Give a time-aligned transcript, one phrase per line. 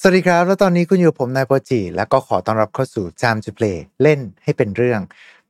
[0.00, 5.00] สวัสดีครับ แล้วตอนนี้คุณอยู่ผมนายโปจิ แล้วก็ขอต้อนรับเข้าสู่ Time to Play เล่นให้เป็นเรื่อง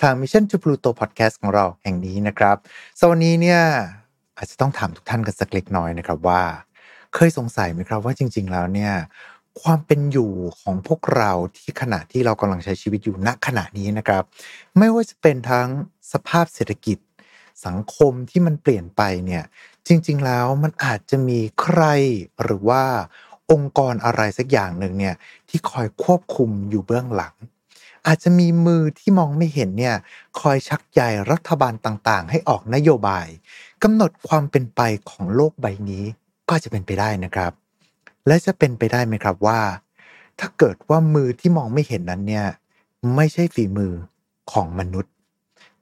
[0.03, 2.57] ทาง Mission to Pluto Podcast ของเราแห่งนี้นะครับ
[2.99, 3.61] สวันนี้เนี่ย
[4.37, 6.43] อาจจะต้องถามทุกท่านกันสักเล็กน้อยนะครับว่า
[7.15, 8.93] เคยสงสัยไหมครับว่าจริง ๆ แล้วเนี่ย
[9.63, 14.23] ความเป็นอยู่ของพวกเราที่ขณะที่เรากำลังใช้ชีวิตอยู่ณขณะนี้นะครับ
[14.79, 15.69] ไม่ว่าจะเป็นทั้ง
[16.13, 16.99] สภาพเศรษฐกิจ
[17.67, 19.45] สังคมที่มันเปลี่ยนไปเนี่ย
[19.89, 21.83] จริง ๆ แล้วมันอาจจะมีใคร
[22.43, 22.85] หรือว่า
[23.51, 25.15] องค์กรอะไรสักอย่างหนึ่งเนี่ย
[25.49, 27.35] ที่คอยควบคุมอยู่เบื้องหลัง
[28.07, 29.97] อาจจะมีมือที่มองไม่เห็นเนี่ย
[30.41, 31.01] คอยชักใย
[31.31, 33.27] รัฐบาลต่างๆ ให้ออกนโยบาย
[33.83, 36.05] กำหนดความเป็นไปของโลกใบนี้
[36.49, 37.53] ก็จะเป็นไปได้นะครับ
[38.27, 39.61] และจะเป็นไปได้ไหมครับว่า
[40.41, 42.47] ถ้าเกิดว่ามือที่มองไม่เห็นนั้นเนี่ย
[43.17, 43.93] ไม่ใช่ฝีมือ
[44.53, 45.13] ของมนุษย์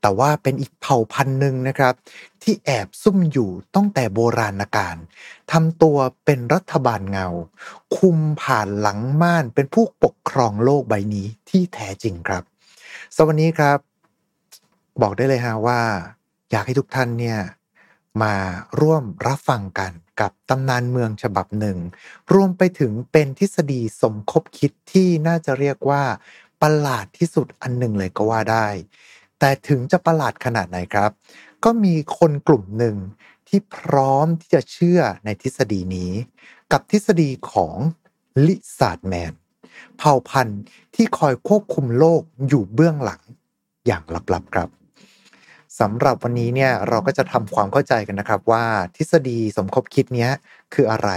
[0.06, 1.95] แต่ว่าเป็นอีกเผ่าพันธุ์หนึ่งนะครับ
[2.42, 4.97] ที่แอบซุ่มอยู่ตั้งแต่โบราณกาล
[5.52, 7.27] ทำตัวเป็นรัฐบาลเงา
[7.97, 12.42] คุมผ่านหลังม่านเป็นผู้ปกครองโลกใบนี้ที่แท้จริงครับ
[13.17, 13.78] สวัสดีครับ
[15.03, 15.80] บอกได้เลยฮะว่า
[16.50, 17.39] อยากให้ทุกท่านเนี่ย
[18.23, 18.34] มา
[18.80, 21.78] ร่วมรับฟังกันกับตำนานเมืองฉบับหนึ่ง
[22.33, 26.02] รวมไปถึงเป็นทฤษฎีสมคบคิดที่น่าจะเรียกว่า
[26.62, 28.67] ประหลาดที่สุดอันหนึ่งเลยก็ว่าได้
[29.39, 31.11] แต่ถึงจะประหลาดขนาดไหนครับ
[31.65, 32.97] ก็มีคนกลุ่มหนึ่ง
[33.48, 36.12] ที่พร้อมที่จะเชื่อในทฤษฎีนี้
[36.73, 37.77] กับทฤษฎีของ
[38.47, 39.33] ลิซาร์ดแมน
[39.97, 40.62] เผ่าพันธุ์
[40.95, 43.23] ที่คอยควบคุมโลกอยู่เบื้องหลัง
[43.87, 44.03] อย่าง
[44.34, 44.69] ลับๆครับ
[45.81, 48.64] สำหรับวันนี้เนี่ยเราก็จะทำความเข้าใจกันนะครับว่า
[48.97, 50.29] ทฤษฎีสมคบคิดนี้
[50.75, 51.11] คืออะไร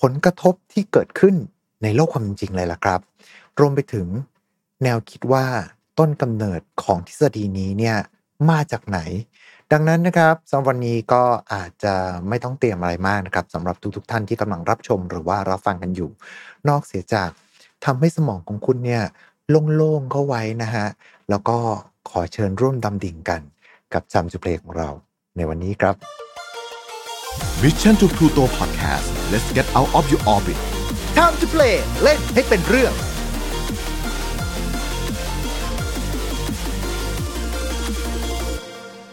[0.00, 1.34] ผลกระทบที่เกิดขึ้น
[1.82, 3.00] ในโลกความจริงเลยล่ะครับ
[3.60, 4.06] รวมไปถึง
[4.84, 5.46] แนวคิดว่า
[5.98, 7.96] ต้นกำเนิดของทฤษฎีนี้เนี่ย
[8.50, 8.98] มาจากไหน
[9.72, 11.22] ดังนั้นนะครับสำหรับวันนี้ก็
[11.54, 11.94] อาจจะ
[12.28, 16.10] ไม่ต้องเตรียมอะไรมากนะครับสำหรับทุกๆทท่านที่กำลังรับชมหรือว่ารับฟังกันอยู่
[16.68, 17.30] นอกเสียจาก
[17.84, 19.02] ทำให้สมองของคุณเนี่ย
[19.76, 20.86] โล่งๆเข้าไว้นะฮะ
[21.30, 21.56] แล้วก็
[22.10, 23.40] ขอเชิญร่วมดำดิ่งกัน
[23.92, 24.88] กับจำจุเพลงของเรา
[25.36, 25.94] ในวันนี้ครับ
[27.62, 30.58] Mission to Pluto Podcast let's get out of your orbit
[31.16, 32.92] time to play เล่นให้เป็นเรื่อง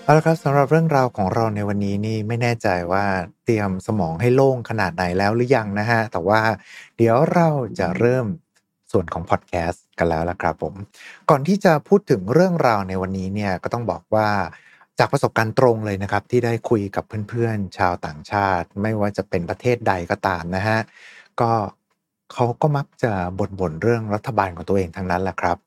[0.05, 3.05] เอาละครับสำหรับเรื่องราวของเราในวันนี้นี่ไม่แน่ใจว่า
[3.45, 6.41] เตรียมสมองให้โล่งขนาดไหนแล้วหรือยังนะฮะ แต่ว่า
[6.97, 7.49] เดี๋ยวเรา
[7.79, 8.25] จะเริ่ม
[8.91, 10.73] ส่วนของพอดแคสต์กันแล้วละครับผม
[11.29, 14.29] ก่อนที่จะพูดถึงเรื่องราวในวันนี้เนี่ยก็ต้องบอกว่า
[14.99, 20.79] จากประสบการณ์ตรงเลยนะครับ ที่ได้คุยกับเพื่อนๆ ชาวต่างชาติ ไม่ว่าจะเป็นประเทศใดก็ตามนะฮะ
[21.41, 21.51] ก็
[22.33, 25.57] เขาก็มักจะบ่นๆเรื่องรัฐบาลของตัวเองทั้งนั้นแหละครับ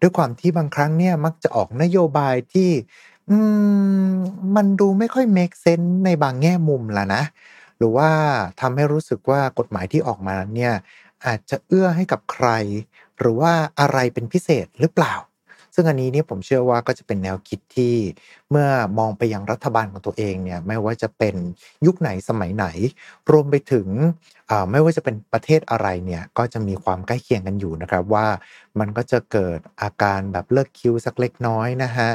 [0.00, 2.70] ด้วยความที่บางครั้งเนี่ยมักจะออกนโยบายที่
[3.30, 3.38] อื
[4.08, 4.12] ม
[4.56, 7.22] มันดูไม่ค่อยเมคเซนส์ในบางแง่มุมล่ะนะ
[7.78, 8.10] หรือว่า
[8.60, 10.72] ทำให้รู้สึกว่ากฎหมายที่ออกมาเนี่ย
[11.26, 12.48] อาจจะเอื้อให้กับใคร
[13.18, 15.14] หรือว่าอะไรเป็นพิเศษหรือเปล่า
[15.74, 17.94] ซึ่งอันนี้เนี่ยผมเชื่อว่าก็จะเป็นแนวคิดที่
[18.50, 21.34] เมื่อมองไปยังรัฐบาลของตัวเองเนี่ยไม่ว่าจะเป็น
[21.86, 22.66] ยุคไหนสมัยไหน
[23.30, 23.88] รวมไปถึง
[24.70, 28.26] ไม่ว่าจะเป็นประเทศอะไรเนี่ยก็จะมีความใกล้เคียงกันอยู่นะครับว่า
[28.78, 32.10] มันก็จะเกิดอาการแบบเลิกคิวสักเล็กน้อยนะฮะ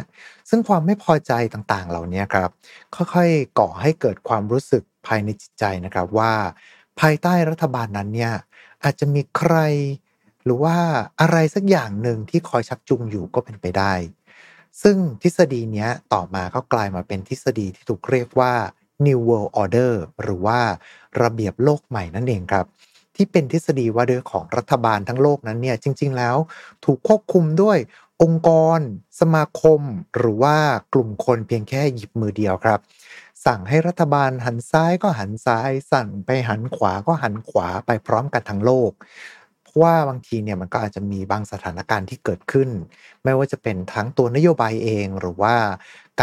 [0.50, 2.50] ซึ่งความไม่พอใจต่างๆ เหล่านี้ครับ
[2.96, 6.34] ค่อยๆก่อให้เกิดความรู้สึกภายในจิตใจนะครับว่า
[7.00, 8.34] ภายใต้รัฐบาลนั้นเนี่ย
[8.84, 9.56] อาจจะมีใคร
[10.44, 10.78] หรือว่า
[11.22, 13.94] อะไรสักอย่างหนึ่งที่คอยชักจูงอยู่ก็เป็นไปได้
[14.82, 18.54] ซึ่งทฤษฎีนี้ต่อมาก็กลายมาเป็นทฤษฎีที่ถูกเรียกว่า
[19.06, 20.60] New World Order หรือว่า
[21.22, 22.66] ระเบียบโลกใหม่นั่นเองครับ
[23.16, 26.36] ที่เป็นทฤษฎีว่าด้วยของรัฐบาลทั้งโลกนั้นเนี่ยจริง ๆ แล้ว
[26.86, 27.78] ถูกควบคุมด้วย
[28.22, 28.80] องค์กร
[29.20, 29.82] สมาคม
[30.18, 30.58] หรือว่า
[30.94, 32.80] กลุ่มคนเพียงแค่หยิบมือเดียวครับ
[33.46, 38.92] สั่งให้รัฐบาลหันซ้ายก็หันซ้าย สั่งไปหันขวาก็หันขวาไปพร้อมกันทั้งโลก
[39.72, 42.70] ราะว่าบางทีเนี่ยมันก็อาจจะมีบางสถานการณ์ที่เกิดขึ้น
[43.24, 45.56] ไม่ว่าจะเป็นทั้งตัวนโยบายเองหรือว่า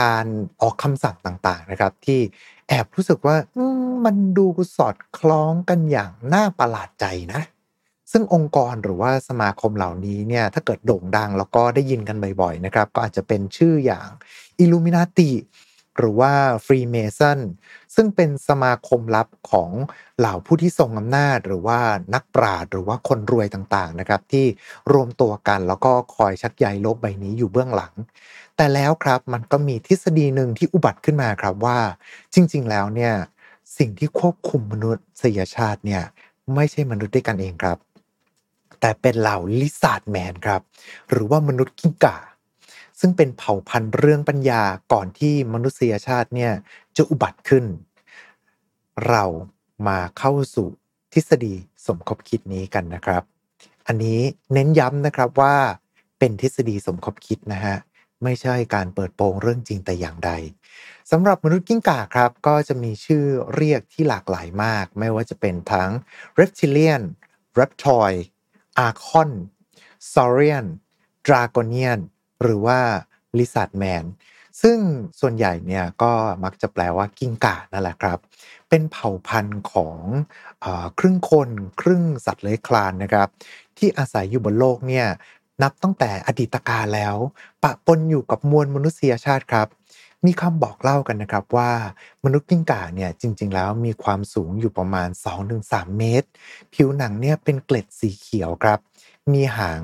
[0.00, 0.26] การ
[0.62, 2.20] ออกคำสั่งต่างๆนะครับ ที่
[2.68, 3.36] แอบรู้สึกว่า
[4.04, 4.46] มันดู
[4.76, 7.42] สอดคล้องกันอย่างน่าประหลาดใจนะ
[8.12, 14.08] ซึ่งองค์กรหรือว่าสมาคมเหล่านี้เนี่ยถ้าเกิดโด่งดังแล้วก็ได้ยินกันบ่อยๆนะครับ ก็อาจจะเป็นชื่ออย่าง
[14.58, 15.30] อิลูมินาติ
[15.98, 16.32] หรือว่า
[16.66, 17.38] ฟรีเมซัน
[17.94, 19.70] ซึ่งเป็นสมาคมลับของ
[20.18, 21.80] เหล่าผู้ที่ทรงอำนาจ หรือว่า
[22.14, 24.46] นักปราชญ์หรือว่าคนรวยต่างๆนะครับ ที่
[24.92, 27.94] รวมตัวกันแล้วก็คอยชักใยโลกใบนี้อยู่เบื้องหลัง
[28.56, 31.78] แต่แล้วครับมันก็มีทฤษฎีหนึ่งที่อุบัติขึ้นมาครับว่า
[32.34, 33.14] จริง ๆ แล้วเนี่ย
[33.78, 34.90] สิ่งที่ควบคุมมนุ
[35.22, 36.02] ษยชาติเนี่ย
[36.54, 37.78] ไม่ใช่มนุษย์ด้วยกันเองครับ
[38.80, 40.60] แต่เป็นเหล่า lizard man ครับ
[41.10, 42.16] หรือว่ามนุษย์กิ้งก่า
[43.00, 44.62] ซึ่งเป็นเผ่าพันธุ์เรื่องปัญญา
[44.92, 46.52] ก่อนที่มนุษยชาติเนี่ย
[46.96, 47.64] จะอุบัติขึ้น
[49.08, 49.24] เรา
[49.88, 50.68] มาเข้าสู่
[51.12, 51.54] ทฤษฎี
[51.86, 53.22] สมคบคิดนี้กันนะครับ
[53.86, 54.20] อันนี้
[54.52, 55.56] เน้นย้ำนะครับว่า
[56.18, 57.76] เป็นทฤษฎีสมคบคิดนะฮะ
[58.24, 60.30] ไม่ใช่การเปิดโปงเรื่องจริงแต่อย่างใด
[61.10, 63.24] สำหรับมนุษย์กิ้งก่าครับ ก็จะมีชื่อ
[63.54, 65.90] เรียกที่หลากหลายมาก ไม่ว่าจะเป็นทั้ง
[66.38, 67.02] reptilian
[67.58, 68.18] reptoid
[68.86, 69.30] archon
[70.12, 70.66] saurian
[71.26, 72.00] dragonian
[72.42, 72.78] หรือว่า
[73.38, 74.04] lizard man
[74.62, 74.78] ซึ่ง
[75.20, 76.12] ส่วนใหญ่เนี่ยก็
[76.44, 78.18] มักจะแปลว่ากิ้งก่านั่นแหละครับ
[78.68, 79.98] เป็นเผ่าพันธุ์ของ
[80.64, 80.66] อ
[80.98, 81.50] ครึ่งคน
[81.80, 83.28] ครึ่งสัตว์เลื้อยคลานนะครับ
[83.78, 85.06] ที่อาศัยอยู่บนโลกเนี่ย
[85.62, 87.16] นับตั้งแต่อดีตกาลแล้ว
[87.62, 89.68] ปะปนอยู่กับมวลมนุษยชาติครับ
[90.26, 91.70] มีคำบอกเล่ากันนะครับว่า
[92.24, 95.08] มนุษย์กิ้งก่าเนี่ยจริง ๆ แล้วมีความสูงอยู่ประมาณ
[95.54, 96.28] 2-3 เมตร
[96.74, 98.78] ผิวหนังเนี่ยเป็นเกล็ดสีเขียวครับ
[99.32, 99.82] มีหาง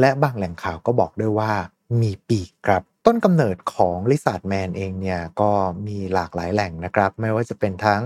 [0.00, 1.52] และบางแหล่งข่าวก็บอกด้วยว่า
[2.00, 5.50] มีปีกครับต้นกำเนิดของ lizardman เองเนี่ยก็
[5.86, 8.02] มีหลากหลายแหล่งนะครับ ไม่ว่าจะเป็นทั้ง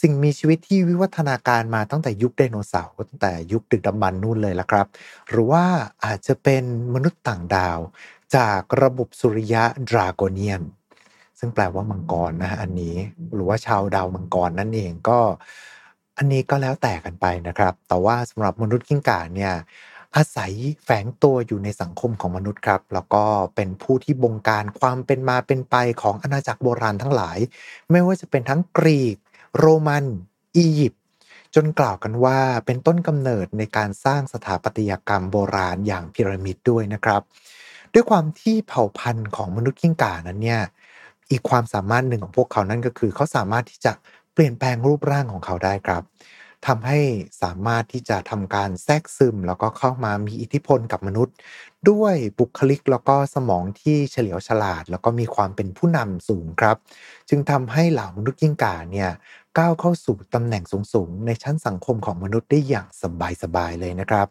[0.00, 4.86] สิ่งมีชีวิตที่วิวัฒนาการมาตั้งแต่ยุคไดโนเสาร์ตั้งแต่ยุคดึกดำบรรพ์นู่นเลยละครับ
[5.28, 5.64] หรือว่า
[6.04, 6.64] อาจจะเป็น
[6.94, 7.78] มนุษย์ต่างดาว
[8.36, 10.62] จากระบบสุริยะ Draconian
[11.38, 12.96] ซึ่งแปลว่ามังกรนะฮะอันนี้
[13.34, 15.18] หรือว่าชาวดาวมังกรนั่นเองก็
[16.18, 19.52] อันนี้ก็แล้วแต่กันไปนะครับ แต่ว่าสำหรับมนุษย์กิ้งก่าเนี่ย
[20.16, 20.52] อาศัย
[20.84, 23.24] แฝงตัวอยู่ในสังคมของมนุษย์ครับ แล้วก็
[23.54, 27.38] เป็นผู้ที่บงการความเป็นมาเป็นไปของอาณาจักรโบราณทั้งหลาย
[27.90, 29.16] ไม่ว่าจะเป็นทั้งกรีก
[29.58, 30.06] โรมัน
[30.56, 31.02] อียิปต์
[31.54, 37.22] จนกล่าวกันว่าเป็นต้นกำเนิดในการสร้างสถาปัตยกรรมโบราณอย่างพีระมิดด้วยนะครับ
[37.94, 40.60] ด้วยความที่เผ่าพันธุ์ของมนุษย์กิ้งก่านั้นเนี่ย
[41.30, 43.92] อีกความสามารถหนึ่งของพวกเขานั่นก็คือ เขาสามารถที่จะ
[44.32, 46.02] เปลี่ยนแปลงรูปร่างของเขาได้ครับ
[46.66, 46.98] ทำให้
[47.42, 51.34] สามารถที่จะทำการแทรกซึม แล้วก็เข้ามามีอิทธิพลกับมนุษย์
[51.90, 56.76] ด้วยบุคลิกแล้วก็สมองที่เฉลียวฉลาด แล้วก็มีความเป็นผู้นำสูงครับ
[57.28, 59.10] จึงทำให้เหล่ามนุษย์ยิ่งก่าเนี่ย
[59.58, 62.86] ก้าวเข้าสู่ตำแหน่งสูงๆ ในชั้นสังคมของมนุษย์ได้อย่าง
[63.42, 64.26] สบายๆเลยนะครับ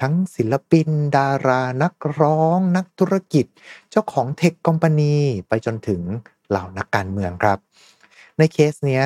[0.00, 3.46] ทั้งศิลปิน ดารานักร้อง นักธุรกิจ
[3.90, 5.16] เจ้าของ tech company
[5.48, 6.00] ไปจนถึง
[6.48, 7.58] เหล่านักการเมืองครับ
[8.38, 9.04] ในเคสเนี้ย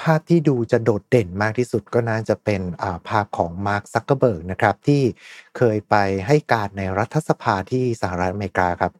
[0.00, 2.62] ภาพที่ดูจะโดดเด่นมากที่สุดก็น่าจะเป็น
[3.08, 5.02] ภาพของมาร์คซักเกอร์เบิร์กนะครับที่
[5.56, 5.94] เคยไป
[6.26, 8.92] ให้การในรัฐสภาที่สหรัฐอเมริกาครับ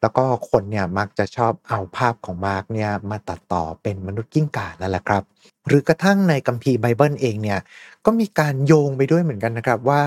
[0.00, 5.22] แล้วก็คนเนี่ยมักจะชอบเอาภาพของมาร์กเนี่ยมาตัดต่อเป็นมนุษย์กิ้งก่านั่นแหละครับ
[5.68, 7.60] หรือกระทั่งในคัมภีร์ไบเบิลเองเนี่ย
[8.06, 10.02] ก็มีการโยงไปด้วยเหมือนกันนะครับว่า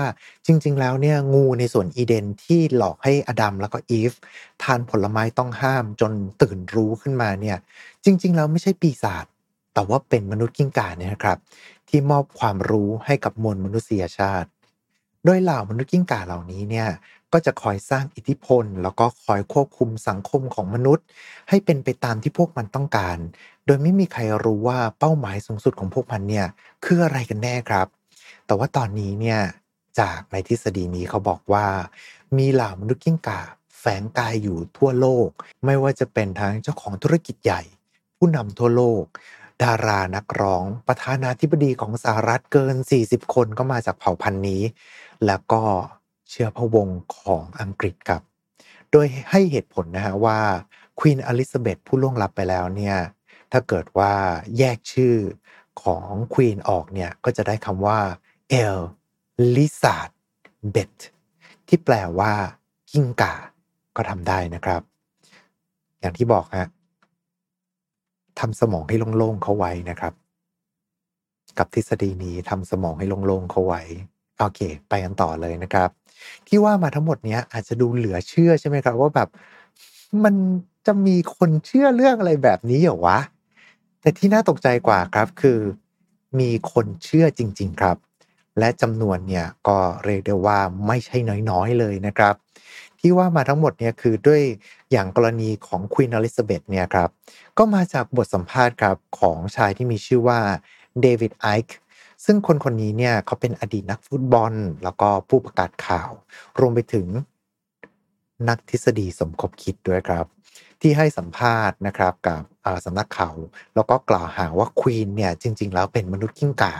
[0.46, 4.12] จริง ๆ แล้วเนี่ยงูในสวนอีเดนที่หลอกให้อดัมแล้วก็อีฟ
[4.62, 6.12] ทานผลไม้ต้องห้ามจน
[6.42, 7.58] ตื่นรู้ขึ้นมาเนี่ย
[8.04, 9.26] จริง ๆ แล้วไม่ใช่ปีศาจ
[9.74, 11.38] แต่ว่าเป็นมนุษย์กิ้งก่าเนี่ยครับ
[11.88, 14.48] ที่มอบความรู้ให้กับมวลมนุษยชาติ
[15.24, 16.88] โดยเหล่ามนุษย์กิ้งก่าเหล่านี้เนี่ย
[17.32, 21.04] ก็จะคอยสร้างอิทธิพล แล้วก็คอยควบคุมสังคมของมนุษย์
[21.48, 23.18] ให้เป็นไปตามที่พวกมันต้องการ
[23.66, 26.46] โดยไม่มีใครรู้ว่าเป้าหมายสูงสุดของพวกมันเนี่ย
[26.84, 27.86] คืออะไรกันแน่ครับ
[28.46, 29.40] แต่ว่าตอนนี้เนี่ย
[30.00, 31.66] จากในทฤษฎีนี้เขาบอกว่า
[32.38, 33.40] มีเหล่ามนุษย์กิ้งก่า
[33.80, 35.28] แฝงกายอยู่ทั่วโลก
[35.64, 37.62] ไม่ว่าจะเป็นทั้งเจ้าของธุรกิจใหญ่
[38.16, 39.04] ผู้นำทั่วโลก
[39.64, 44.62] ดารานักร้อง ประธานาธิบดีของสหรัฐเกิน 40 คนก็มาจากเผ่าพันธุ์นี้
[45.26, 45.62] แล้วก็
[46.30, 48.22] เชื้อพระวงศ์ของอังกฤษครับ
[48.90, 50.38] โดยให้เหตุผลนะฮะว่า
[50.98, 52.96] ควีนอลิซาเบธผู้ล่วงลับไปแล้วเนี่ย
[53.52, 54.12] ถ้าเกิดว่า
[54.58, 55.16] แยกชื่อ
[55.82, 57.98] ของควีนออกเนี่ยก็จะได้คำว่า
[58.50, 58.78] เอล
[59.56, 60.10] ลิซาด
[60.70, 60.98] เบธ
[61.68, 62.32] ที่แปลว่า
[62.90, 63.34] กิ้งก่า
[63.96, 64.82] ก็ทำได้นะครับ
[66.00, 66.68] อย่างที่บอกฮะ
[68.40, 70.12] ทำสมองให้โล่งๆเขาไว้นะครับ
[71.58, 73.82] กับทฤษฎีนี้ทำสมองให้โล่งๆเขาไว้
[74.38, 75.88] โอเค ไปกันต่อเลยนะครับ
[76.48, 79.28] ที่ว่ามาทั้งหมดเนี้ยอาจจะดูเหลือเชื่อใช่ไหมครับ ว่าแบบ
[80.24, 80.34] มัน
[80.86, 83.18] จะมีคนเชื่อเรื่องอะไรแบบนี้เหรอวะ
[84.00, 85.58] แต่ที่น่าตกใจกว่าครับคือ
[86.40, 87.96] มีคนเชื่อจริง ๆ ครับ
[88.58, 91.16] และจำนวนเนี่ยก็เรียกได้ว่าไม่ใช่
[91.50, 92.34] น้อยๆเลยนะครับ
[93.02, 94.42] ที่ว่ามาทั้งหมดเนี่ยคือด้วย
[94.90, 97.10] อย่างกรณีของควีนอลิซาเบธเนี่ยครับ
[97.58, 100.40] ก็มาจากบทสัมภาษณ์ครับของชายที่มีชื่อว่า
[101.00, 101.78] เดวิดไอค์
[102.24, 104.52] ซึ่งคนคนนี้เนี่ยเขาเป็นอดีตนักฟุตบอล
[104.84, 106.10] แล้วก็ผู้ประกาศข่าว
[106.60, 107.06] รวมไปถึง
[108.48, 110.26] นักทฤษฎีสมคบคิดด้วยครับ
[110.80, 112.42] ที่ให้สัมภาษณ์นะครับกับ
[112.84, 113.36] สำนักข่าว
[113.74, 116.74] แล้วก็กล่าวหาว่าควีนเนี่ยจริง ๆ แล้วเป็นมนุษย์กิ้งก่า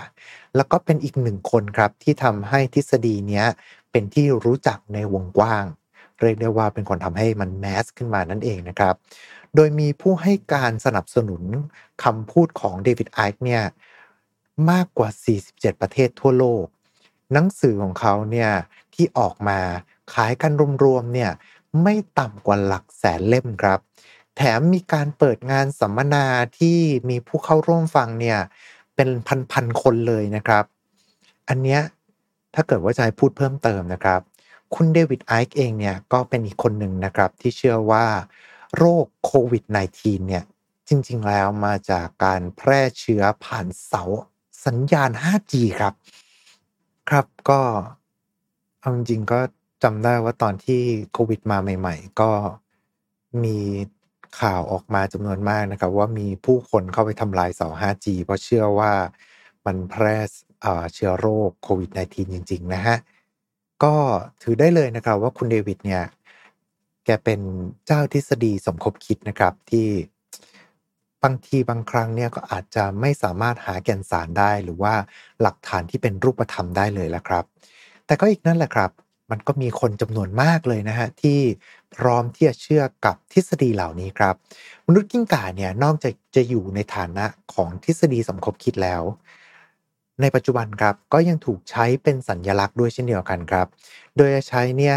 [0.57, 3.47] แล้วก็เป็นอีกหนึ่งคนครับที่ทำให้ทฤษฎีเนี้ย
[3.91, 5.64] เป็นที่รู้จักในวงกว้าง
[6.23, 8.95] เรียกได้ว่าเป็นคนทำให้มันแมสขึ้นมานั่นเองนะครับ
[9.55, 11.43] โดยมีผู้ให้การสนับสนุน
[12.05, 13.62] คำพูดของเดวิดไอค์เนี่ย
[14.71, 15.09] มากกว่า
[15.47, 16.64] 47 ประเทศทั่วโลก
[17.33, 18.50] หนังสือของเขาเนี่ย
[18.95, 19.59] ที่ออกมา
[20.12, 20.52] ขายกัน
[20.85, 21.31] รวมๆเนี่ย
[21.83, 23.79] ไม่ต่ำกว่าหลักแสนเล่มครับ
[24.37, 26.26] แถมมีการเปิดงานสัมมนา
[26.59, 26.79] ที่
[27.11, 28.38] มีผู้เข้าร่วมฟังเนี่ย
[28.97, 29.09] เป็น
[29.52, 30.64] พันๆคนเลยนะครับ
[31.49, 31.81] อันเนี้ย
[32.55, 34.21] ถ้าเกิดว่าจะให้พูดเพิ่มเติมนะครับ
[34.75, 38.07] คุณเดวิดไอค์เองเนี่ยก็เป็นอีกคนหนึ่งนะครับที่เชื่อว่า
[38.76, 39.64] โรคโควิด
[39.97, 40.45] -19 เนี่ย
[40.88, 44.02] จริงๆแล้วมาจากการแพร่เชื้อผ่านเสา
[44.67, 45.95] สัญญาณ 5G ครับ
[47.09, 47.61] ครับก็
[48.81, 49.41] เอาจริงๆก็
[49.83, 52.31] จำได้ว่าตอนที่โควิดมาใหม่ ๆ ก็
[53.45, 53.59] มี
[54.41, 58.93] ข่าวออกมาจำนวนมากนะครับ ว่ามีผู้คนเข้าไปทำลายเสา 5G เพราะเชื่อว่า
[59.67, 60.17] มันแพร่
[60.95, 62.97] เชื้อโรคโควิด -19 จริง ๆ นะฮะ
[63.83, 63.95] ก็
[64.43, 66.03] ถือได้เลยนะครับว่าคุณเดวิดเนี่ย
[67.05, 67.41] แกเป็น
[67.87, 69.89] เจ้าทฤษฎีสมคบคิดนะครับที่
[71.23, 74.95] บางทีบางครั้งเนี่ยก็อาจจะไม่สามารถหาแก่นสารได้หรือว่า
[75.43, 77.45] หลักฐานที่เป็นรูปธรรมได้เลยละครับ
[78.07, 78.91] แต่ก็อีกนั่นแหละครับ
[79.31, 81.41] มันก็มีคนจำนวนมากเลยนะฮะที่
[81.97, 84.35] พร้อมที่จะเชื่อกับทฤษฎีเหล่านี้ครับ
[84.87, 87.25] มนุษย์กิ้งก่าเนี่ยนอกจากจะอยู่ในฐานะ
[87.55, 89.03] ของทฤษฎีสมคบคิดแล้ว
[90.21, 93.66] ในปัจจุบันครับก็ยังถูกใช้เป็นสัญญลักษณ์ด้วยเช่นเดียวกันครับ
[94.16, 94.97] โดยจะใช้เนี่ย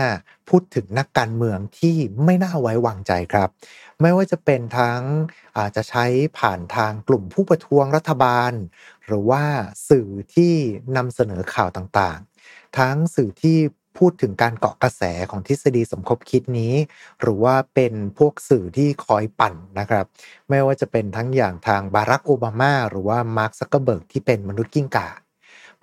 [0.50, 1.95] พูดถึงนักการเมืองที่
[2.25, 3.50] ไม่น่าไว้วางใจครับ
[4.01, 5.01] ไม่ว่าจะเป็นทั้ง
[5.57, 6.05] อาจจะใช้
[6.39, 8.51] ผ่านทางกลุ่มผู้ประท้วงรัฐบาล
[9.05, 9.43] หรือว่า
[9.89, 10.53] สื่อที่
[10.98, 13.57] นำเสนอข่าวต่างๆ ทั้งสื่อที่
[13.98, 16.74] พูดถึงการเกาะกระแสของทฤษฎีสมคบคิดนี้
[17.22, 20.06] หรือว่าเป็นพวกสื่อที่คอยปั่นนะครับ
[20.50, 25.10] ไม่ว่าจะเป็นทั้งอย่างทางบารักโอบามาหรือว่ามาร์คซักเกอร์เบิร์กที่เป็นมนุษย์กิ้งก่า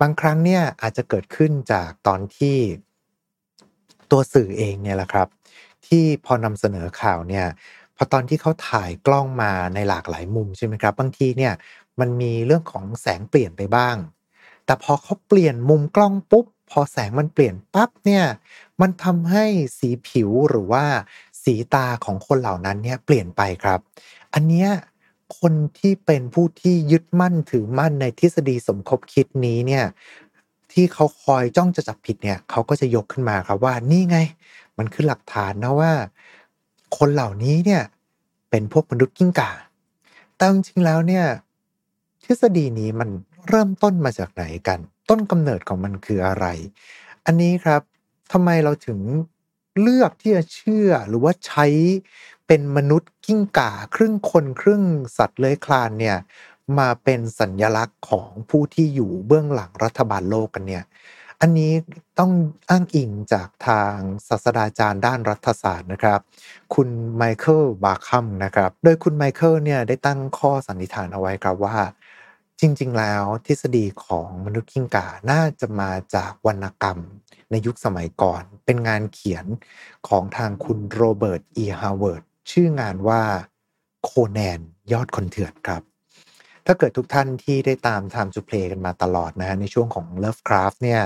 [0.01, 2.57] บางครั้งเนี่ยอาจจะเกิดขึ้นจากตอนที่
[4.11, 5.27] ตัวสื่อเองเนี่ยแหละครับ
[5.87, 7.45] ที่พอนำเสนอข่าวเนี่ย
[7.95, 11.53] พอตอนที่เขาถ่ายกล้องมาในหลากหลายมุมใช่ไหมครับ บางทีเนี่ย
[11.99, 13.95] มันมีเรื่องของแสงเปลี่ยนไปบ้าง
[14.65, 18.25] แต่พอเขาเปลี่ยนมุมกล้องปุ๊บ พอแสงมันเปลี่ยนปั๊บเนี่ย
[18.81, 19.45] มันทำให้
[19.77, 20.85] สีผิวหรือว่า
[21.43, 23.79] สีตาของคนเหล่านั้นเนี่ยเปลี่ยนไปครับ
[24.33, 24.69] อันเนี้ย
[25.39, 29.85] คนที่เป็นผู้ที่ยึดมั่นถือมั่นในทฤษฎีสมคบคิดนี้เนี่ย
[30.71, 34.17] ที่เขาคอยจ้องจะจับผิดเนี่ยเขาก็จะยกขึ้นมาครับว่านี่ไง
[34.77, 35.91] มันคือหลักฐานนะว่า
[36.97, 37.81] คนเหล่านี้เนี่ย
[38.49, 39.51] เป็นพวกมนุษย์กิ้งก่า
[40.35, 41.25] แต่จริงๆแล้วเนี่ย
[42.23, 43.09] ทฤษฎีนี้มัน
[43.49, 46.45] เริ่มต้นมาจากไหนกัน ต้นกำเนิดของมันคืออะไร
[47.25, 47.81] อันนี้ครับ
[48.31, 48.99] ทำไมเราถึง
[49.81, 51.65] เลือกที่จะเชื่อหรือว่าใช้
[52.47, 54.83] เป็นมนุษย์กิ้งก่าครึ่งคนครึ่ง
[55.17, 56.17] สัตว์เลื้อยคลานเนี่ย
[56.79, 60.83] มาเป็นสัญลักษณ์ของผู้ที่อยู่เบื้องหลังรัฐบาลโลกกันเนี่ย
[61.41, 61.73] อันนี้
[62.19, 62.31] ต้อง
[62.69, 63.95] อ้างอิงจากทาง
[64.27, 66.19] ศาสตราจารย์ด้านรัฐศาสตร์นะครับ
[66.75, 71.77] คุณไมเคิลบาร์คุนนะครับ โดยคุณไมเคิลเนี่ยได้ตั้งข้อสันนิษฐานเอาไว้ครับว่า
[72.59, 76.99] จริง ๆ แล้วทฤษฎีของมนุษย์กิ้งก่าน่าจะมาจากวรรณกรรม
[77.51, 79.45] ในยุคสมัยก่อน เป็นงานเขียน
[80.07, 83.21] ของทางคุณโรเบิร์ตอีฮาวเวิร์ดชื่องานว่า
[84.03, 84.59] โคแนน
[84.91, 85.83] ยอดคนเถื่อนครับ
[86.65, 91.01] ถ้าเกิดทุกท่านที่ได้ตาม Time to Play กันมาตลอดนะฮะในช่วงของ Lovecraft เนี่ย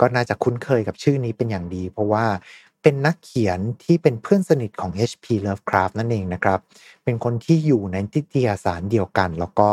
[0.00, 2.26] ก็น่าจะคุ้นเคยกับชื่อนี้เป็นอย่างดี เพราะว่า
[2.82, 5.26] เป็นนักเขียนที่เป็นเพื่อนสนิทของ H.P.
[5.46, 6.60] Lovecraft นั่นเองนะครับ
[7.04, 9.70] เป็นคนที่อยู่ในนิตยสารเดียวกัน แล้วก็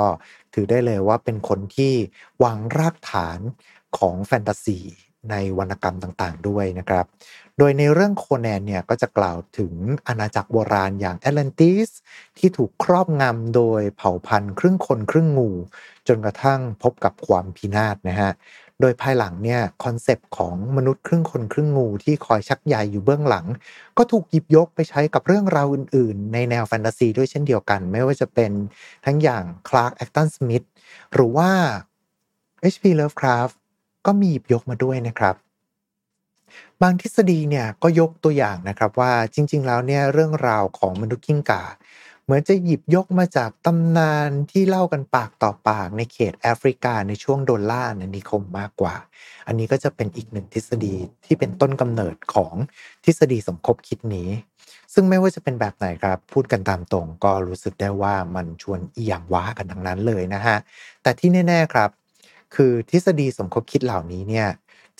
[0.53, 1.93] ถือได้เลยว่าเป็นคนที่
[2.43, 3.39] วางรากฐาน
[3.97, 4.79] ของแฟนตาซี
[5.29, 7.05] ในวรรณกรรมต่างๆ ด้วยนะครับ
[7.57, 9.73] โดยในเรื่องโคแนนเนี่ยก็จะกล่าวถึง
[10.07, 11.89] อาณาจักรโบราณอย่างแอตแลนติส
[12.37, 15.51] ที่ถูกครอบงำโดยเผ่าพันธุ์ครึ่งคนครึ่งงู
[16.07, 18.31] จนกระทั่งพบกับความพินาศนะฮะ
[18.81, 23.45] โดยภายหลังเนี่ยคอนเซปต์ของมนุษย์ครึ่งคนครึ่งงูที่คอยชักใยอยู่เบื้องหลัง
[23.97, 28.51] ก็ถูกหยิบยกไปใช้กับเรื่องราวอื่น ๆ ในแนวแฟนตาซีด้วยเช่นเดียวกัน ไม่ว่าจะเป็น
[29.05, 30.65] ทั้งอย่างคลาร์กแอชตันสมิธ
[31.13, 31.49] หรือว่า
[32.73, 32.85] H.P.
[32.99, 33.55] Lovecraft
[34.05, 35.35] ก็มีหยิบยกมาด้วยนะครับ
[36.81, 41.63] บางทฤษฎีเนี่ยก็ยกตัวอย่างนะครับว่าจริง ๆ แล้วเนี่ยเรื่องราวของมนุษย์กิ้งก่า
[42.27, 48.95] เหมือนจะหยิบยกมาจากตำนานที่เล่ากันปากต่อปากในเขตแอฟริกาในช่วงโดนล่าอาณานิคมมากกว่า
[49.47, 52.53] อันนี้ก็จะเป็นอีกหนึ่งทฤษฎีที่เป็นต้นกำเนิดของ
[53.05, 54.29] ทฤษฎีสมคบคิดนี้
[54.93, 60.57] ซึ่งไม่ว่าจะเป็นแบบไหนครับ พูดกันตามตรงก็รู้สึกได้ว่ามันชวนอียงว้ากันทั้งนั้นเลยนะฮะ
[61.03, 61.89] แต่ที่แน่ๆครับ
[62.55, 64.47] คือทฤษฎีสมคบคิดเหล่านี้เนี่ย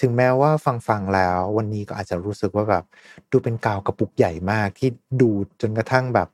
[0.01, 2.84] ถึงแม้ว่าฟังฟังแล้ววันนี้ก็อาจจะรู้สึกว่าแบบ
[3.31, 4.89] ดูเป็นกาวกระปุกใหญ่มากที่
[5.22, 5.29] ดู
[5.62, 6.27] จนกระทั่งแบบ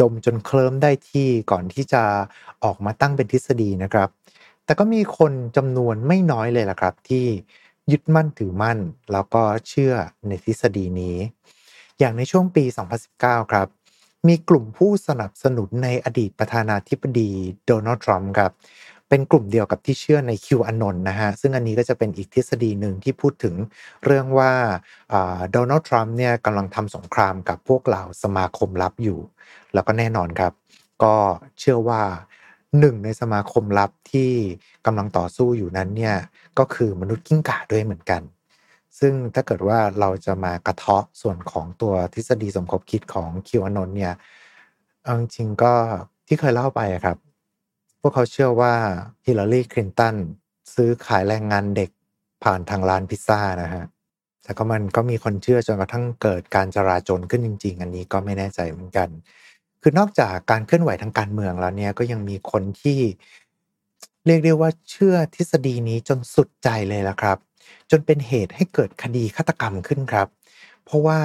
[0.00, 2.02] ดมจนเคลิ้มได้ที่ก่อนที่จะ
[2.64, 4.08] ออกมาตั้งเป็นทฤษฎีนะครับ
[4.64, 7.26] แต่ก็มีคนจำนวนไม่น้อยเลยล่ะครับ ที่
[7.90, 8.78] ยึดมั่นถือมั่น
[9.12, 9.94] แล้วก็เชื่อ
[10.28, 11.16] ในทฤษฎีนี้
[11.98, 12.64] อย่างในช่วงปี
[13.08, 13.68] 2019 ครับ
[14.28, 17.30] มีกลุ่มผู้สนับสนุนในอดีตประธานาธิบดี
[17.66, 18.52] โดนัลด์ทรัมป์ครับ
[19.08, 23.54] เป็นกลุ่มเดียวกับที่เชื่อในคิวอนนนะฮะ ซึ่งอันนี้ก็จะเป็นอีกทฤษฎีหนึ่งที่พูดถึง
[24.04, 24.52] เรื่องว่า
[25.52, 29.18] โดนัลด์ทรัมป์เนี่ยกำลังทำสงครามกับพวกเหล่าสมาคมลับอยู่
[29.74, 30.52] แล้วก็แน่นอนครับ
[31.02, 31.14] ก็
[31.58, 32.02] เชื่อว่า
[32.78, 34.30] หนึ่งในสมาคมลับที่
[34.86, 36.16] กำลังต่อสู้อยู่นั้นเนี่ย
[36.58, 38.22] ก็คือมนุษย์กิ้งก่าด้วยเหมือนกัน
[38.98, 44.14] ซึ่งถ้าเกิดว่าเราจะมากระเทาะส่วนของตัวทฤษฎีสมคบคิดของคิวอนนเนี่ย
[45.02, 45.72] เอาจริงก็
[46.26, 47.16] ที่เคยเล่าไปครับ
[48.00, 48.74] พวกเขาเชื่อว่า
[49.26, 50.16] ฮิลลารีคลินตัน
[50.74, 51.90] ซื้อขายแรงงานเด็ก
[52.44, 53.84] ผ่านทางร้านพิซซ่านะฮะ
[54.42, 59.08] แต่ก็มันก็มีคนเชื่อจนกระทั่งเกิดการจราจนขึ้นจริง ๆ อันนี้ก็ไม่แน่ใจเหมือนกัน
[59.82, 62.98] คือนอกจากการเคลื่อนไหวทางการเมืองแล้วเนี่ยก็ยังมีคนที่
[64.26, 67.38] เรียกได้ว่าเชื่อทฤษฎีนี้จนสุดใจเลยละครับ
[67.90, 70.28] จนเป็นเหตุให้เกิดคดีฆาตกรรมขึ้นครับ
[70.84, 71.20] เพราะว่า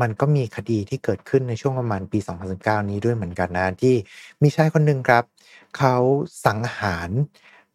[0.00, 2.18] มันก็มีคดีที่เกิดขึ้นในช่วงประมาณปี
[2.54, 3.94] 2019 นี้ด้วยเหมือนกันนะที่
[4.42, 5.24] มีชายคนหนึ่งครับ
[5.78, 5.96] เขา
[6.46, 7.10] สังหาร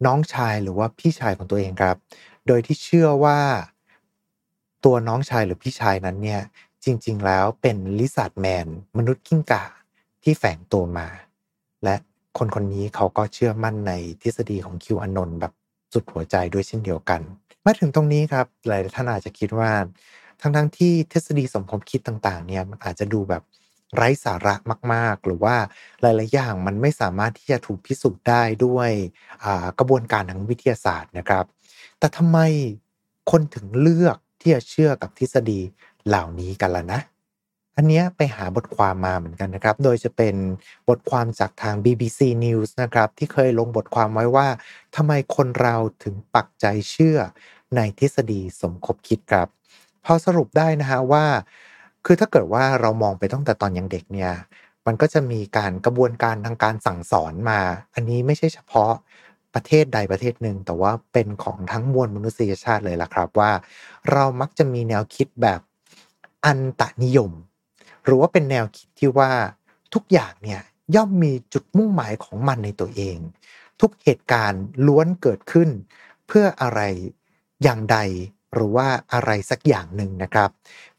[0.06, 1.96] น้องชายหรือว่าพี่ชายของตัวเองครับ
[2.46, 3.38] โดยที่เชื่อว่า
[4.84, 6.40] ตัวน้องชายหรือพี่ชายนั้นเนี่ย
[6.84, 8.66] จริง ๆ แล้วเป็น lizardman
[8.96, 9.64] มนุษย์กิ้งก่า
[10.22, 11.08] ที่แฝงตัวมา
[11.84, 11.96] และ
[12.38, 15.52] คนคนนี้เขาก็เชื่อมั่นในทฤษฎีของ QAnon แบบ
[15.92, 17.20] สุดหัวใจด้วยเช่นเดียวกัน
[17.64, 19.70] มาถึงตรงนี้ครับหลายท่านอาจจะคิดว่า
[20.40, 23.42] ทั้งทั้งที่ทฤษฎีสมคบคิดต่าง ๆ เนี่ยมันอาจจะดูแบบ
[23.96, 24.54] ไร้สาระ
[24.92, 25.56] มาก ๆ หรือว่า
[26.00, 28.90] หลายๆอย่างมันไม่สามารถที่จะถูกพิสูจน์ได้ด้วย
[29.78, 31.44] กระบวนการทางวิทยาศาสตร์นะครับ
[31.98, 32.38] แต่ทำไม
[33.30, 35.60] คนถึงเลือกที่จะเชื่อกับทฤษฎี
[36.06, 37.00] เหล่านี้กันล่ะนะ
[37.76, 40.34] อันนี้ไปหาบทความมาเหมือนกันนะครับ โดยจะเป็น
[40.88, 44.48] บทความจากทาง BBC News นะครับ ที่เคยลงบทความไว้ว่า
[44.96, 47.18] ทำไมคนเราถึงปักใจเชื่อ
[47.76, 49.48] ในทฤษฎีสมคบคิดครับ
[50.04, 51.26] พอสรุปได้นะฮะว่า
[52.10, 54.32] คือถ้าเกิดว่าเรามองไปตั้งแต่ตอนยังเด็กเนี่ย
[54.86, 57.60] มันก็จะมีการกระบวนการทางการสั่งสอนมา
[57.94, 58.92] อันนี้ไม่ใช่เฉพาะ
[59.54, 63.50] ประเทศใดประเทศหนึ่ง แต่ว่าเป็นของทั้งมวลมนุษยชาติเลยล่ะครับว่า
[64.12, 65.60] เรามักจะมีแนวคิดแบบ
[66.46, 67.32] อันตนิยม
[68.04, 69.30] หรือว่าเป็นแนวคิดที่ว่า
[69.94, 70.60] ทุกอย่างเนี่ย
[70.94, 73.16] ย่อมมีจุดมุ่งหมายของมันในตัวเอง
[73.80, 75.68] ทุกเหตุการณ์ล้วนเกิดขึ้น
[76.26, 76.80] เพื่ออะไร
[77.62, 77.98] อย่างใด
[78.54, 80.50] หรือว่าอะไรสักอย่างหนึ่งนะครับ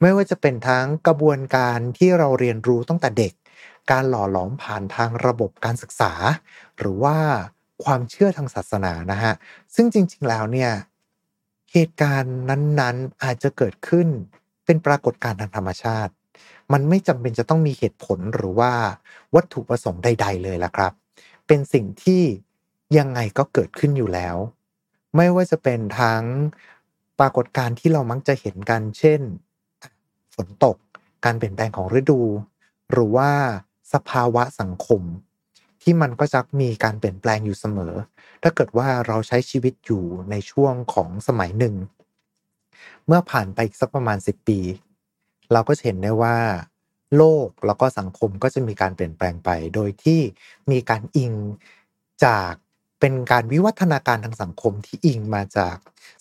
[0.01, 3.33] ไม่ว่าจะเป็นทั้งกระบวนการที่เราเรียนรู้ตั้งแต่เด็ก
[3.91, 6.13] การหล่อหลอมผ่านทางระบบการศึกษา
[6.77, 7.17] หรือว่า
[7.83, 9.33] ความเชื่อทางศาสนานะฮะ
[9.75, 10.71] ซึ่งจริง ๆแล้วเนี่ย
[11.73, 14.07] เหตุการณ์นั้นๆอาจจะเกิดขึ้น
[14.65, 16.13] เป็นปรากฏการณ์ทางธรรมชาติ
[16.73, 18.73] มันไม่จำเป็นจะต้องมีเหตุผลหรือว่า
[19.35, 20.93] วัตถุประสงค์ใด ๆ เลยละครับ
[21.47, 22.23] เป็นสิ่งที่
[22.97, 24.35] ยังไงก็เกิดขึ้นอยู่แล้ว
[25.15, 26.23] ไม่ว่าจะเป็นทั้ง
[27.19, 29.21] ปรากฏการณ์ที่เรามักจะเห็นกัน เช่น
[30.35, 30.77] ฝนตก
[31.25, 32.21] การเปลี่ยนแปลงของฤดู
[32.91, 33.31] หรือว่า
[33.93, 35.01] สภาวะสังคม
[35.81, 37.93] ที่มันก็จะมีการเปลี่ยนแปลงอยู่เสมอ
[38.43, 41.75] ถ้าเกิดว่าเราใช้ชีวิตอยู่ในช่วงของสมัยหนึ่ง
[43.07, 44.59] เมื่อผ่านไปอีกสักประมาณ 10 ปี
[45.51, 46.37] เราก็เห็นได้ว่า
[47.17, 50.21] โลกแล้วก็สังคมก็จะมีการเปลี่ยนแปลงไป โดยที่
[50.71, 51.33] มีการอิง
[52.25, 52.53] จาก
[52.99, 55.75] เป็นการวิวัฒนาการทางสังคมที่อิงมาจาก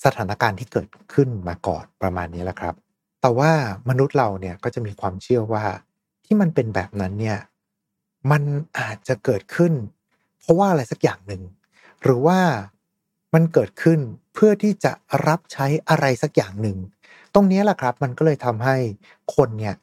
[0.04, 2.74] สถานการณ์ที่เกิดขึ้นมาก่อนประมาณนี้แหละครับ
[3.20, 3.52] แต่ว่า
[3.88, 5.64] มนุษย์เราเนี่ยก็จะมีความเชื่อว่า
[6.24, 7.38] ที่มันเป็นแบบนั้นเนี่ย
[8.30, 8.42] มัน
[8.78, 9.72] อาจจะเกิดขึ้น
[10.40, 11.42] เพราะว่าอะไรสักอย่างหนึ่ง
[12.02, 12.40] หรือว่า
[13.34, 14.00] มันเกิดขึ้น
[14.34, 14.92] เพื่อที่จะ
[15.26, 16.78] รับใช้อะไรสักอย่างหนึ่ง
[17.34, 18.76] ตรงนี้แหละครับมันก็เลยทำให้
[19.34, 19.76] คนเนี่ย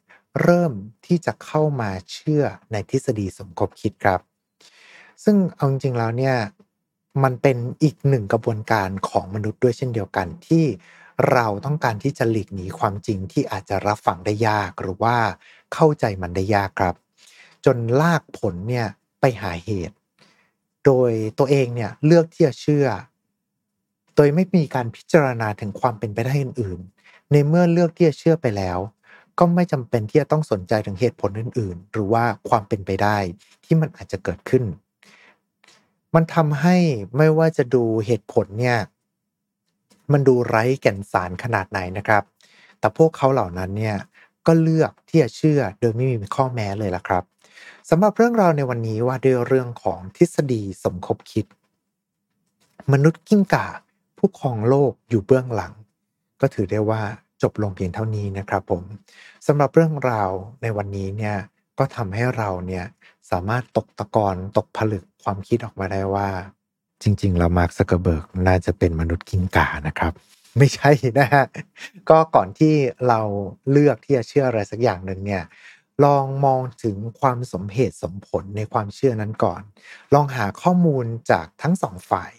[0.43, 0.71] เริ่ม
[1.05, 4.19] ที่จะเข้ามาเชื่อในทฤษฎีสมคบคิดครับ
[5.23, 6.36] ซึ่งเอาจริงๆแล้วเนี่ย
[7.23, 10.65] มันเป็นอีกหนึ่งกระบวนการของมนุษย์ด้วยเช่นเดียวกันที่
[11.32, 15.17] เราต้องการที่จะหลีกหนีความจริงที่อาจจะรับฟังได้ยากหรือว่า
[15.73, 16.95] เข้าใจมันได้ยากครับ
[17.65, 18.88] จนลากผลเนี่ย
[19.19, 19.95] ไปหาเหตุ
[20.86, 22.88] โดยตัวเองเนี่ยเลือกที่จะเชื่อ
[24.15, 28.80] โดยไม่มีการพิจารณาถึงความเป็นไปได้อื่นๆ ในเมื่อเลือกที่จะเชื่อไปแล้ว
[29.39, 33.17] ก็ไม่จำเป็นที่จะต้องสนใจถึงเหตุผลอื่น ๆ หรือว่าความเป็นไปได้
[33.65, 34.63] ที่มันอาจจะเกิดขึ้น
[36.13, 36.76] มันทำให้
[37.18, 38.78] ไม่ว่าจะดูเหตุผลเนี่ย
[40.12, 42.24] มันดูไร้แก่นสารขนาดไหนนะครับ
[42.80, 43.98] แต่พวกเขาเหล่านั้นเนี่ย
[44.48, 47.24] ก็เลือกที่จะเชื่อโดยไม่มีข้อแม้เลยล่ะครับ
[47.89, 51.46] สำหรับเรื่องราวในวันนี้ว่าด้วยเรื่องของทฤษฎีสมคบคิด
[52.91, 53.68] มนุษย์กิ้งก่า
[54.18, 55.74] ผู้ครองโลกอยู่เบื้องหลัง
[56.41, 57.02] ก็ถือได้ว่า
[57.41, 58.84] จบลงเพียงเท่านี้นะครับผม
[59.48, 61.36] สำหรับเรื่องราวในวันนี้เนี่ย
[61.78, 62.86] ก็ทำให้เราเนี่ย
[63.32, 66.30] สามารถตกตะกอนตกผลึก ความคิดออกมาได้ว่า
[67.04, 70.14] จริง ๆ เรามาร์คซักเกอร์เบิร์กน่าจะเป็นมนุษย์กิ้งก่านะครับ
[70.58, 71.46] ไม่ใช่นะฮะ
[72.10, 72.74] ก็ก่อนที่
[73.08, 73.20] เรา
[73.72, 75.44] เลือกที่จะเชื่ออะไรสักอย่างหนึ่งเนี่ย
[76.06, 79.62] ลองมองถึงความสมเหตุสมผลในความเชื่อนั้นก่อน
[80.14, 82.32] ลองหาข้อมูลจากทั้งสองฝ่าย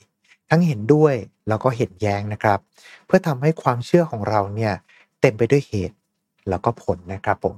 [0.51, 1.14] ทั้งเห็นด้วย
[1.49, 2.59] แล้วก็เห็นแย้งนะครับ
[3.07, 4.75] เพื่อทำให้ความเชื่อของเราเนี่ย
[5.20, 5.96] เต็มไปด้วยเหตุ
[6.48, 7.56] แล้วก็ผลนะครับผม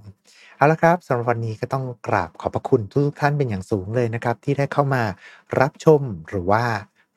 [0.56, 5.02] เอาละครับสำหรับวันนี้ก็ต้องกราบขอบพระคุณทุกท่านเป็นอย่างสูงเลยนะครับ ที่ได้เข้ามา
[5.60, 6.64] รับชมหรือว่า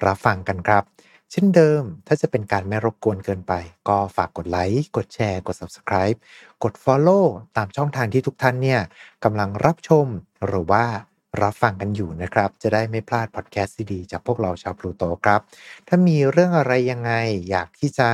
[0.06, 0.84] รับฟังกันครับ
[1.32, 3.54] เช่นเดิมถ้าจะเป็นการไม่รบกวนเกินไป
[3.88, 6.18] ก็ฝากกดไลค์กดแชร์ กด subscribe
[6.64, 7.26] กด follow
[7.58, 8.80] ตามช่องทางที่ทุกท่านเนี่ย
[9.24, 10.06] กำลังรับชม
[10.48, 10.86] หรือว่า
[11.42, 15.42] รับฟังกันอยู่นะครับ จะได้ไม่พลาดพอดแคสต์ดีๆจากพวกเราชาวพลูโตครับ
[15.88, 17.12] ถ้ามีเรื่องอะไรยังไง
[17.50, 18.10] อยากที่จะ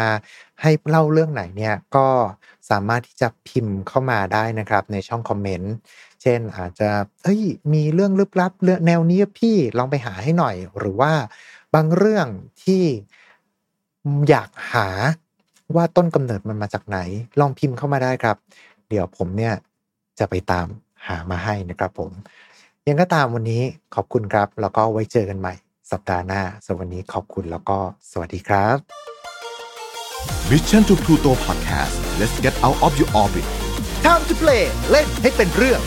[0.62, 2.08] ให้เล่าเรื่องไหนเนี่ยก็
[2.70, 5.74] สามารถที่จะพิมพ์เข้ามาได้นะครับ ในช่องคอมเมนต์
[6.22, 6.90] เช่นอาจจะ
[7.24, 7.42] เอ้ย
[7.74, 11.14] มีเรื่องลึกลับเรื่องแนวนี้พี่ลองไปหาให้หน่อย หรือว่า
[11.76, 12.28] บางเรื่อง
[12.64, 12.84] ที่
[14.30, 14.88] อยากหา
[15.76, 17.00] ว่าต้นกำเนิดมันมาจากไหน
[17.40, 18.38] ลองพิมพ์เข้ามาได้ครับ
[18.90, 19.54] เดี๋ยวผมเนี่ย
[20.20, 20.68] จะไปตาม
[21.08, 22.12] หามาให้นะครับผม
[22.90, 23.64] ยังก็ตามวันนี้
[23.96, 25.54] ขอบคุณครับ แล้วก็ไว้เจอกันใหม่
[25.92, 27.78] สัปดาห์หน้าสำหรับวันนี้ขอบคุณแล้วก็
[28.12, 28.78] สวัสดีครับ
[30.50, 33.46] Mission to Pluto Podcast let's get out of your orbit
[34.06, 35.82] Time to play เล่นให้เป็นเรื่อง